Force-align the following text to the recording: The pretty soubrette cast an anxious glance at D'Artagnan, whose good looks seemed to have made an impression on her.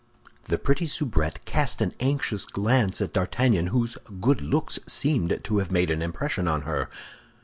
The 0.45 0.57
pretty 0.57 0.87
soubrette 0.87 1.45
cast 1.45 1.79
an 1.79 1.93
anxious 1.99 2.45
glance 2.47 3.01
at 3.01 3.13
D'Artagnan, 3.13 3.67
whose 3.67 3.99
good 4.19 4.41
looks 4.41 4.79
seemed 4.87 5.39
to 5.43 5.57
have 5.59 5.69
made 5.71 5.91
an 5.91 6.01
impression 6.01 6.47
on 6.47 6.63
her. 6.63 6.89